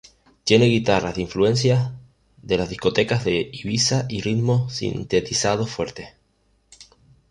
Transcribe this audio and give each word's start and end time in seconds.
Tiene 0.43 0.65
guitarras 0.65 1.13
de 1.13 1.21
influencias 1.21 1.91
de 2.41 2.57
las 2.57 2.69
discotecas 2.69 3.23
de 3.23 3.51
Ibiza, 3.53 4.07
y 4.09 4.21
ritmos 4.21 4.73
sintetizados 4.73 5.69
fuertes. 5.69 6.09